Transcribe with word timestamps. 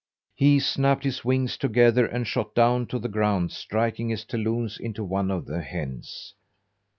He 0.33 0.59
snapped 0.59 1.03
his 1.03 1.23
wings 1.23 1.57
together 1.57 2.07
and 2.07 2.25
shot 2.25 2.55
down 2.55 2.87
to 2.87 2.97
the 2.97 3.07
ground, 3.07 3.51
striking 3.51 4.09
his 4.09 4.25
talons 4.25 4.79
into 4.79 5.03
one 5.03 5.29
of 5.29 5.45
the 5.45 5.61
hens. 5.61 6.33